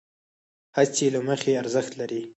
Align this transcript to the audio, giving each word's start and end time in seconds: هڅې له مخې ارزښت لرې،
هڅې 0.77 1.05
له 1.15 1.19
مخې 1.27 1.51
ارزښت 1.61 1.91
لرې، 1.99 2.21